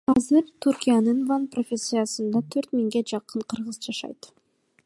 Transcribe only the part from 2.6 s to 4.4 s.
миңге жакын кыргыз жашайт.